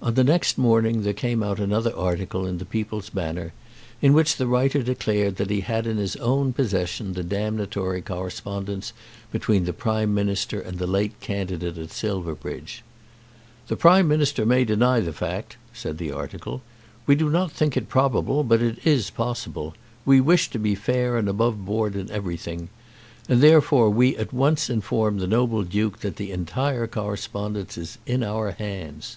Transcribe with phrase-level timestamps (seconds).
[0.00, 3.52] On the next morning there came out another article in the "People's Banner,"
[4.00, 8.92] in which the writer declared that he had in his own possession the damnatory correspondence
[9.32, 12.84] between the Prime Minister and the late candidate at Silverbridge.
[13.66, 16.62] "The Prime Minister may deny the fact," said the article.
[17.08, 19.74] "We do not think it probable, but it is possible.
[20.04, 22.68] We wish to be fair and above board in everything.
[23.28, 28.22] And therefore we at once inform the noble Duke that the entire correspondence is in
[28.22, 29.16] our hands."